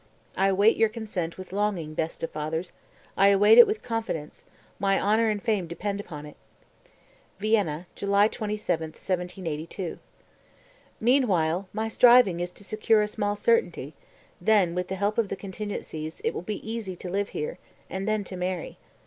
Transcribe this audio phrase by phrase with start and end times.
[0.35, 2.71] I await your consent with longing, best of fathers,
[3.15, 4.45] I await it with confidence,
[4.79, 6.37] my honor and fame depend upon it."
[7.37, 9.97] (Vienna, July 27, 1782.) 238.
[10.99, 13.93] "Meanwhile my striving is to secure a small certainty;
[14.41, 18.07] then with the help of the contingencies, it will be easy to live here; and
[18.07, 18.79] then to marry.